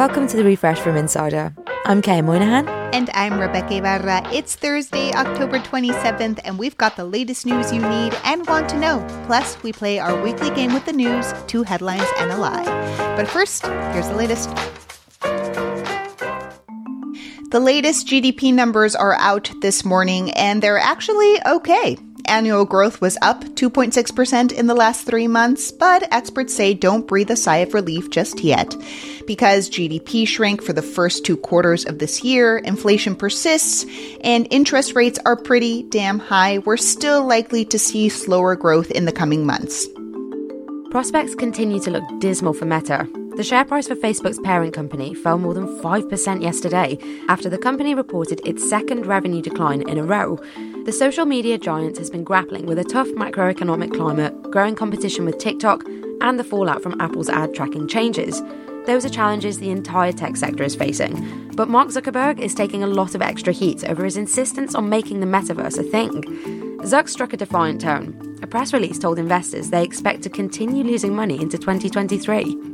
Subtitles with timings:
[0.00, 1.54] Welcome to the refresh from Insider.
[1.84, 2.66] I'm Kay Moynihan.
[2.94, 4.32] And I'm Rebeca Ibarra.
[4.32, 8.78] It's Thursday, October 27th, and we've got the latest news you need and want to
[8.78, 9.06] know.
[9.26, 12.64] Plus, we play our weekly game with the news, two headlines and a lie.
[13.14, 14.48] But first, here's the latest.
[17.50, 21.98] The latest GDP numbers are out this morning, and they're actually okay.
[22.30, 27.28] Annual growth was up 2.6% in the last three months, but experts say don't breathe
[27.28, 28.76] a sigh of relief just yet.
[29.26, 33.84] Because GDP shrank for the first two quarters of this year, inflation persists,
[34.22, 39.06] and interest rates are pretty damn high, we're still likely to see slower growth in
[39.06, 39.88] the coming months.
[40.92, 43.08] Prospects continue to look dismal for Meta.
[43.36, 47.94] The share price for Facebook's parent company fell more than 5% yesterday after the company
[47.94, 50.38] reported its second revenue decline in a row.
[50.84, 55.36] The social media giant has been grappling with a tough macroeconomic climate, growing competition with
[55.36, 55.84] TikTok,
[56.22, 58.42] and the fallout from Apple's ad tracking changes.
[58.86, 61.50] Those are challenges the entire tech sector is facing.
[61.54, 65.20] But Mark Zuckerberg is taking a lot of extra heat over his insistence on making
[65.20, 66.22] the metaverse a thing.
[66.80, 68.38] Zuck struck a defiant tone.
[68.42, 72.69] A press release told investors they expect to continue losing money into 2023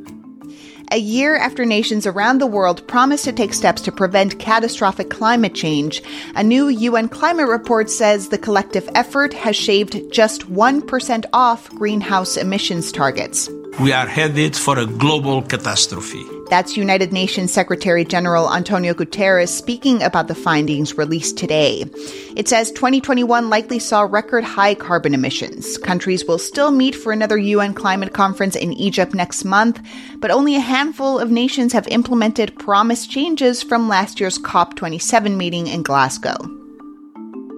[0.93, 5.55] a year after nations around the world promised to take steps to prevent catastrophic climate
[5.55, 6.03] change,
[6.35, 12.37] a new UN climate report says the collective effort has shaved just 1% off greenhouse
[12.37, 13.49] emissions targets.
[13.79, 16.25] We are headed for a global catastrophe.
[16.49, 21.85] That's United Nations Secretary General Antonio Guterres speaking about the findings released today.
[22.35, 25.77] It says 2021 likely saw record high carbon emissions.
[25.77, 29.79] Countries will still meet for another UN climate conference in Egypt next month,
[30.21, 35.67] but only a handful of nations have implemented promised changes from last year's COP27 meeting
[35.67, 36.56] in Glasgow.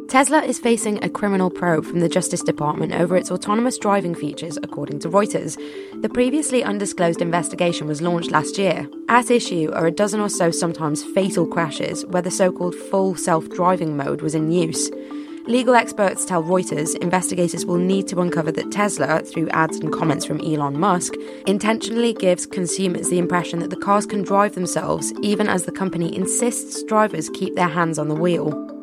[0.08, 4.56] Tesla is facing a criminal probe from the Justice Department over its autonomous driving features,
[4.62, 5.58] according to Reuters.
[6.00, 8.88] The previously undisclosed investigation was launched last year.
[9.10, 13.16] At issue are a dozen or so sometimes fatal crashes where the so called full
[13.16, 14.90] self driving mode was in use.
[15.46, 20.24] Legal experts tell Reuters investigators will need to uncover that Tesla, through ads and comments
[20.24, 21.12] from Elon Musk,
[21.46, 26.16] intentionally gives consumers the impression that the cars can drive themselves, even as the company
[26.16, 28.77] insists drivers keep their hands on the wheel.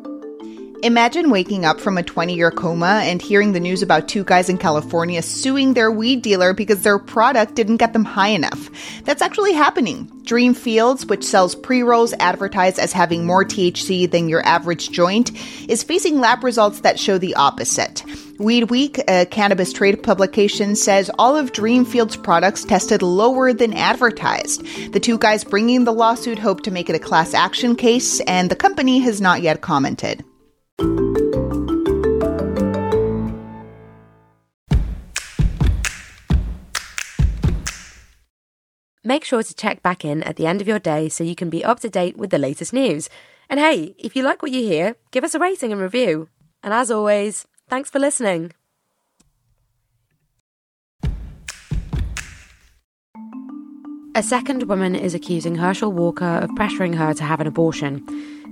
[0.82, 4.50] Imagine waking up from a 20 year coma and hearing the news about two guys
[4.50, 8.68] in California suing their weed dealer because their product didn't get them high enough.
[9.04, 10.04] That's actually happening.
[10.24, 15.32] Dream Fields, which sells pre rolls advertised as having more THC than your average joint,
[15.66, 18.04] is facing lab results that show the opposite.
[18.38, 23.72] Weed Week, a cannabis trade publication, says all of Dream Fields products tested lower than
[23.72, 24.62] advertised.
[24.92, 28.50] The two guys bringing the lawsuit hope to make it a class action case, and
[28.50, 30.22] the company has not yet commented.
[39.06, 41.48] Make sure to check back in at the end of your day so you can
[41.48, 43.08] be up to date with the latest news.
[43.48, 46.28] And hey, if you like what you hear, give us a rating and review.
[46.62, 48.52] And as always, thanks for listening.
[54.16, 58.02] A second woman is accusing Herschel Walker of pressuring her to have an abortion.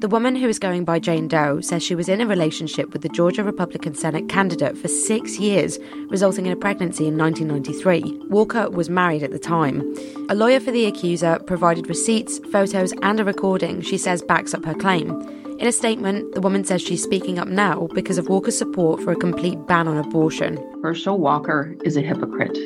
[0.00, 3.00] The woman who is going by Jane Doe says she was in a relationship with
[3.00, 5.78] the Georgia Republican Senate candidate for six years,
[6.10, 8.26] resulting in a pregnancy in 1993.
[8.28, 9.80] Walker was married at the time.
[10.28, 14.66] A lawyer for the accuser provided receipts, photos, and a recording she says backs up
[14.66, 15.18] her claim.
[15.58, 19.12] In a statement, the woman says she's speaking up now because of Walker's support for
[19.12, 20.62] a complete ban on abortion.
[20.82, 22.58] Herschel Walker is a hypocrite,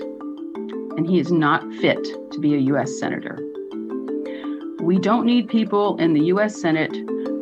[0.98, 2.98] and he is not fit to be a U.S.
[2.98, 3.38] Senator.
[4.80, 6.60] We don't need people in the U.S.
[6.60, 6.90] Senate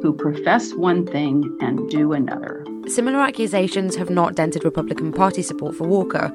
[0.02, 2.66] who profess one thing and do another.
[2.86, 6.30] Similar accusations have not dented Republican Party support for Walker.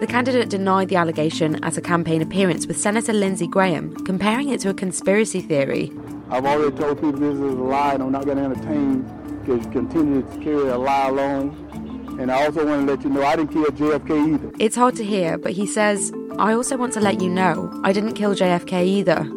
[0.00, 4.58] The candidate denied the allegation at a campaign appearance with Senator Lindsey Graham, comparing it
[4.62, 5.92] to a conspiracy theory.
[6.28, 9.02] I've already told people this is a lie and I'm not going to entertain
[9.44, 11.63] because continue to carry a lie along.
[12.18, 14.50] And I also want to let you know I didn't kill JFK either.
[14.58, 17.92] It's hard to hear, but he says, I also want to let you know I
[17.92, 19.28] didn't kill JFK either.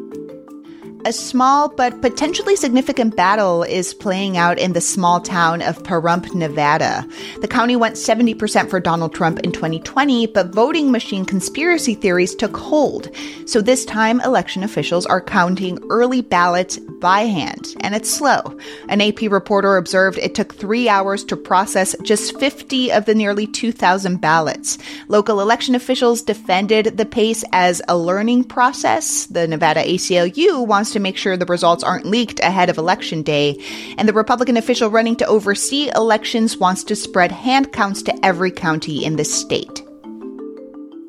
[1.07, 6.35] A small but potentially significant battle is playing out in the small town of Pahrump,
[6.35, 7.07] Nevada.
[7.39, 12.57] The county went 70% for Donald Trump in 2020, but voting machine conspiracy theories took
[12.57, 13.09] hold.
[13.45, 18.57] So this time, election officials are counting early ballots by hand, and it's slow.
[18.89, 23.47] An AP reporter observed it took three hours to process just 50 of the nearly
[23.47, 24.77] 2,000 ballots.
[25.07, 29.27] Local election officials defended the pace as a learning process.
[29.27, 33.21] The Nevada ACLU wants to to make sure the results aren't leaked ahead of election
[33.21, 33.63] day.
[33.97, 38.51] And the Republican official running to oversee elections wants to spread hand counts to every
[38.51, 39.83] county in the state.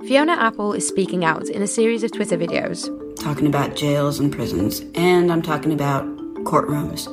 [0.06, 2.88] Fiona Apple is speaking out in a series of Twitter videos.
[3.18, 6.04] talking about jails and prisons, and I'm talking about
[6.44, 7.08] courtrooms.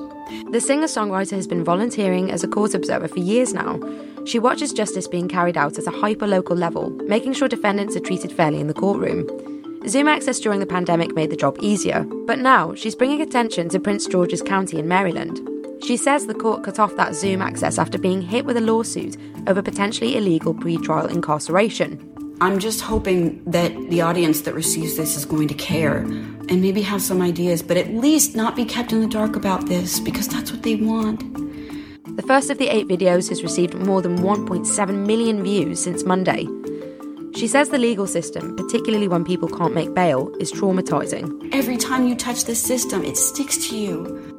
[0.51, 3.79] The singer songwriter has been volunteering as a court observer for years now.
[4.25, 8.01] She watches justice being carried out at a hyper local level, making sure defendants are
[8.01, 9.27] treated fairly in the courtroom.
[9.87, 13.79] Zoom access during the pandemic made the job easier, but now she's bringing attention to
[13.79, 15.39] Prince George's County in Maryland.
[15.83, 19.15] She says the court cut off that Zoom access after being hit with a lawsuit
[19.45, 21.99] over potentially illegal pretrial incarceration.
[22.41, 26.81] I'm just hoping that the audience that receives this is going to care and maybe
[26.81, 30.27] have some ideas, but at least not be kept in the dark about this because
[30.27, 31.21] that's what they want.
[32.17, 36.47] The first of the eight videos has received more than 1.7 million views since Monday.
[37.35, 41.53] She says the legal system, particularly when people can't make bail, is traumatizing.
[41.53, 44.35] Every time you touch the system, it sticks to you.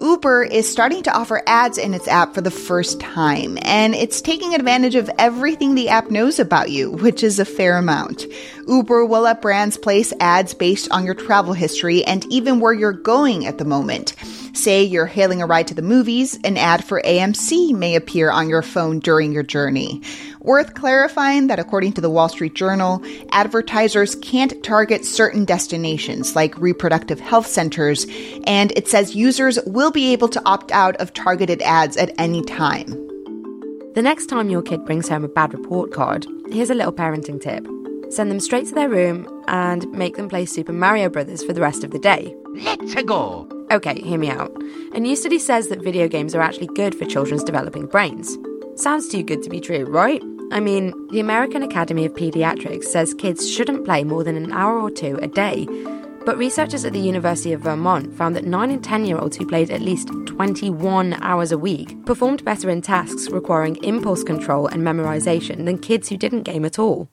[0.00, 4.20] Uber is starting to offer ads in its app for the first time, and it's
[4.20, 8.26] taking advantage of everything the app knows about you, which is a fair amount.
[8.66, 12.92] Uber will let brands place ads based on your travel history and even where you're
[12.92, 14.14] going at the moment.
[14.54, 18.48] Say you're hailing a ride to the movies, an ad for AMC may appear on
[18.48, 20.00] your phone during your journey.
[20.40, 26.56] Worth clarifying that according to the Wall Street Journal, advertisers can't target certain destinations like
[26.56, 28.06] reproductive health centers,
[28.46, 32.40] and it says users will be able to opt out of targeted ads at any
[32.42, 32.90] time.
[33.94, 37.40] The next time your kid brings home a bad report card, here's a little parenting
[37.40, 37.66] tip.
[38.12, 41.60] Send them straight to their room and make them play Super Mario Brothers for the
[41.60, 42.32] rest of the day.
[42.54, 43.53] Let's go!
[43.74, 44.56] Okay, hear me out.
[44.92, 48.38] A new study says that video games are actually good for children's developing brains.
[48.76, 50.22] Sounds too good to be true, right?
[50.52, 54.78] I mean, the American Academy of Pediatrics says kids shouldn't play more than an hour
[54.78, 55.66] or two a day.
[56.24, 59.44] But researchers at the University of Vermont found that 9 and 10 year olds who
[59.44, 64.82] played at least 21 hours a week performed better in tasks requiring impulse control and
[64.82, 67.08] memorization than kids who didn't game at all.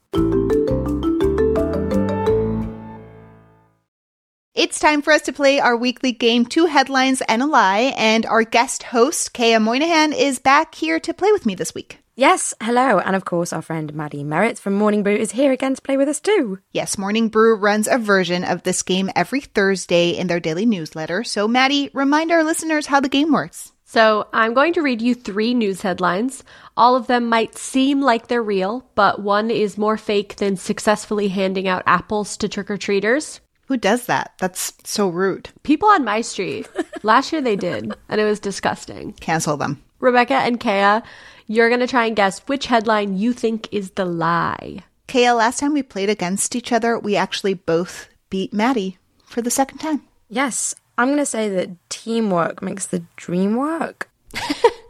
[4.72, 8.24] It's time for us to play our weekly game, Two Headlines and a Lie, and
[8.24, 11.98] our guest host, Qayyah Moynihan, is back here to play with me this week.
[12.16, 15.74] Yes, hello, and of course, our friend Maddie Merritt from Morning Brew is here again
[15.74, 16.58] to play with us too.
[16.70, 21.22] Yes, Morning Brew runs a version of this game every Thursday in their daily newsletter.
[21.22, 23.72] So, Maddie, remind our listeners how the game works.
[23.84, 26.44] So, I'm going to read you three news headlines.
[26.78, 31.28] All of them might seem like they're real, but one is more fake than successfully
[31.28, 33.42] handing out apples to trick or treaters.
[33.66, 34.34] Who does that?
[34.38, 35.48] That's so rude.
[35.62, 36.68] People on my street.
[37.02, 39.12] Last year they did, and it was disgusting.
[39.14, 39.82] Cancel them.
[40.00, 41.02] Rebeca and Qayyah,
[41.46, 44.80] you're going to try and guess which headline you think is the lie.
[45.08, 49.50] Qayyah, last time we played against each other, we actually both beat Maddie for the
[49.50, 50.02] second time.
[50.28, 54.10] Yes, I'm going to say that teamwork makes the dream work.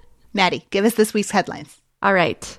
[0.33, 1.81] Maddie, give us this week's headlines.
[2.03, 2.59] All right.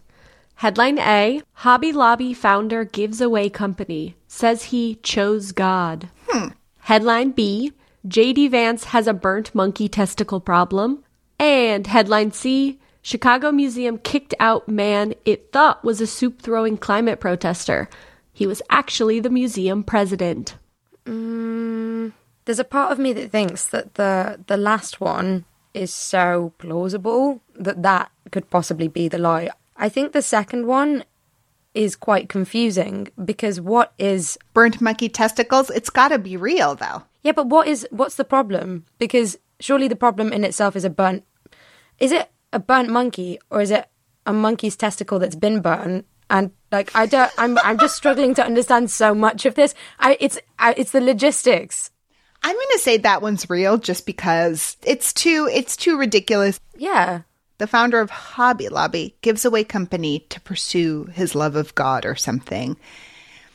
[0.56, 6.10] Headline A Hobby Lobby founder gives away company, says he chose God.
[6.28, 6.50] Hmm.
[6.80, 7.74] Headline B
[8.08, 11.04] JD Vance has a burnt monkey testicle problem.
[11.40, 17.20] And headline C Chicago Museum kicked out man it thought was a soup throwing climate
[17.20, 17.90] protester.
[18.32, 20.56] He was actually the museum president.
[21.06, 22.14] Mm,
[22.46, 27.42] there's a part of me that thinks that the the last one is so plausible
[27.56, 29.50] that that could possibly be the lie.
[29.76, 31.04] I think the second one
[31.74, 35.70] is quite confusing because what is burnt monkey testicles?
[35.70, 37.04] It's got to be real though.
[37.24, 38.86] Yeah, but what is what's the problem?
[39.00, 41.24] Because surely the problem in itself is a burnt
[42.00, 43.88] is it a burnt monkey or is it
[44.26, 46.06] a monkey's testicle that's been burnt?
[46.30, 49.74] And like I don't, I'm I'm just struggling to understand so much of this.
[50.00, 51.92] I it's I, it's the logistics.
[52.46, 56.60] I'm going to say that one's real just because it's too it's too ridiculous.
[56.76, 57.22] Yeah.
[57.64, 62.14] The founder of Hobby Lobby gives away company to pursue his love of God or
[62.14, 62.76] something.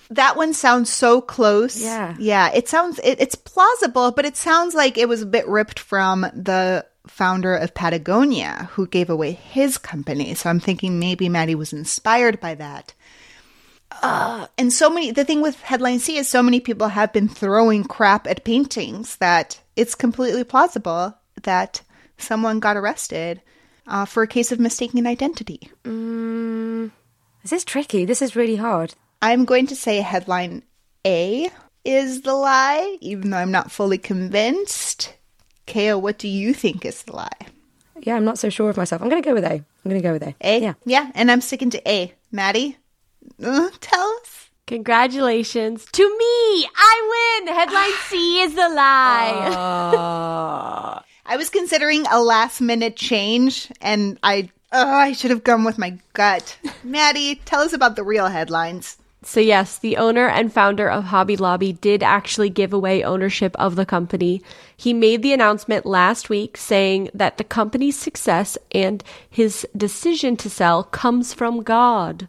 [0.08, 1.78] That one sounds so close.
[1.78, 2.16] Yeah.
[2.18, 2.50] Yeah.
[2.54, 6.22] It sounds, it, it's plausible, but it sounds like it was a bit ripped from
[6.22, 10.32] the founder of Patagonia who gave away his company.
[10.32, 12.94] So I'm thinking maybe Maddie was inspired by that.
[14.02, 17.28] Uh, and so many, the thing with Headline C is so many people have been
[17.28, 21.82] throwing crap at paintings that it's completely plausible that
[22.16, 23.42] someone got arrested
[23.88, 25.70] uh, for a case of mistaken identity.
[25.84, 26.90] Mm,
[27.42, 28.04] this is tricky.
[28.04, 28.94] This is really hard.
[29.20, 30.62] I'm going to say headline
[31.04, 31.48] A
[31.84, 35.14] is the lie, even though I'm not fully convinced.
[35.66, 37.46] Qayyah, what do you think is the lie?
[38.00, 39.02] Yeah, I'm not so sure of myself.
[39.02, 39.54] I'm going to go with A.
[39.54, 40.34] I'm going to go with A.
[40.40, 40.60] A?
[40.60, 40.74] Yeah.
[40.84, 42.14] Yeah, and I'm sticking to A.
[42.30, 42.76] Maddie,
[43.42, 44.50] uh, tell us.
[44.66, 46.68] Congratulations to me!
[46.76, 47.54] I win!
[47.54, 49.48] Headline C is the lie.
[51.28, 55.76] I was considering a last minute change, and I uh, I should have gone with
[55.76, 56.56] my gut.
[56.82, 58.96] Maddie, tell us about the real headlines.
[59.24, 63.74] So, yes, the owner and founder of Hobby Lobby did actually give away ownership of
[63.74, 64.42] the company.
[64.76, 70.48] He made the announcement last week saying that the company's success and his decision to
[70.48, 72.28] sell comes from God.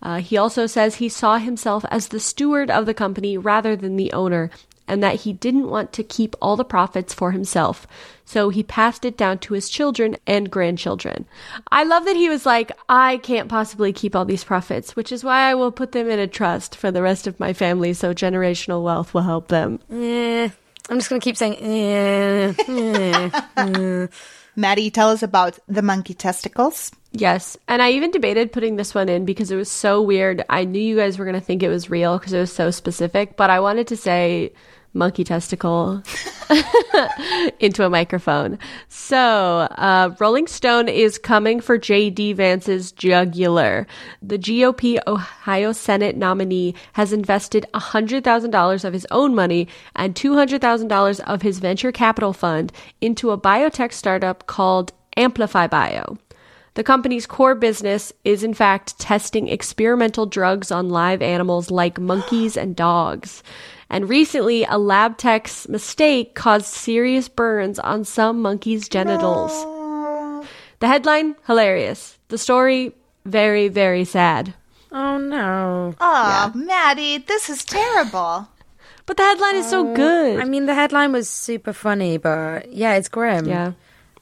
[0.00, 3.96] Uh, he also says he saw himself as the steward of the company rather than
[3.96, 4.50] the owner,
[4.88, 7.86] and that he didn't want to keep all the profits for himself.
[8.24, 11.26] So he passed it down to his children and grandchildren.
[11.70, 15.24] I love that he was like, I can't possibly keep all these profits, which is
[15.24, 18.14] why I will put them in a trust for the rest of my family so
[18.14, 19.80] generational wealth will help them.
[19.90, 20.48] Eh,
[20.88, 24.06] I'm just going to keep saying, eh, eh, eh.
[24.56, 26.90] Maddie, tell us about the monkey testicles.
[27.12, 27.58] Yes.
[27.68, 30.44] And I even debated putting this one in because it was so weird.
[30.48, 32.70] I knew you guys were going to think it was real because it was so
[32.70, 34.52] specific, but I wanted to say
[34.94, 36.02] monkey testicle
[37.60, 38.58] into a microphone.
[38.88, 42.34] So, uh, Rolling Stone is coming for J.D.
[42.34, 43.86] Vance's jugular.
[44.22, 51.42] The GOP Ohio Senate nominee has invested $100,000 of his own money and $200,000 of
[51.42, 56.18] his venture capital fund into a biotech startup called Amplify Bio.
[56.74, 62.56] The company's core business is, in fact, testing experimental drugs on live animals like monkeys
[62.56, 63.42] and dogs.
[63.90, 69.52] And recently, a lab tech's mistake caused serious burns on some monkeys' genitals.
[70.80, 72.18] The headline, hilarious.
[72.28, 72.94] The story,
[73.26, 74.54] very, very sad.
[74.90, 75.94] Oh no.
[76.00, 78.48] Oh, Maddie, this is terrible.
[79.04, 80.38] But the headline is so oh, good.
[80.38, 83.46] I mean, the headline was super funny, but yeah, it's grim.
[83.46, 83.72] yeah.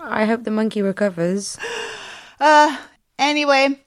[0.00, 1.58] I hope the monkey recovers.
[2.40, 2.76] Uh,
[3.18, 3.78] anyway,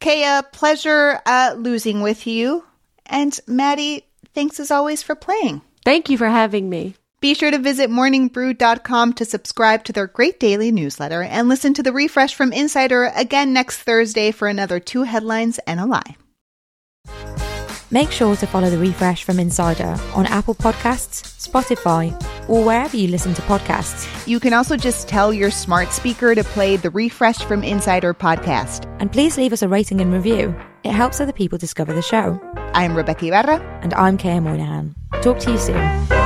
[0.00, 2.64] Qayyah, pleasure uh, losing with you.
[3.06, 5.62] And Maddie, thanks as always for playing.
[5.84, 6.94] Thank you for having me.
[7.20, 11.82] Be sure to visit morningbrew.com to subscribe to their great daily newsletter and listen to
[11.82, 16.16] the refresh from Insider again next Thursday for another two headlines and a lie.
[17.92, 22.10] Make sure to follow the refresh from Insider on Apple Podcasts, Spotify,
[22.52, 24.06] or wherever you listen to podcasts.
[24.28, 28.84] You can also just tell your smart speaker to play the refresh from Insider podcast.
[29.00, 30.54] And please leave us a rating and review.
[30.84, 32.38] It helps other people discover the show.
[32.74, 33.60] I'm Rebeca Ibarra.
[33.82, 34.94] And I'm Qayyah Moynihan.
[35.22, 36.21] Talk to you soon.